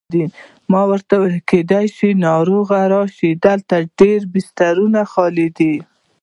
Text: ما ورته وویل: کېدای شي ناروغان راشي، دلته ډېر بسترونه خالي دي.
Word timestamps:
ما 0.71 0.81
ورته 0.91 1.13
وویل: 1.17 1.37
کېدای 1.49 1.85
شي 1.95 2.09
ناروغان 2.25 2.85
راشي، 2.93 3.31
دلته 3.45 3.75
ډېر 3.99 4.19
بسترونه 4.33 4.99
خالي 5.11 5.47
دي. 5.57 5.75